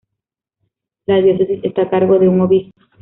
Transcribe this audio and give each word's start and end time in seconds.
La 1.05 1.21
diócesis 1.21 1.59
está 1.63 1.83
a 1.83 1.89
cargo 1.91 2.17
de 2.17 2.27
un 2.27 2.41
obispo. 2.41 2.71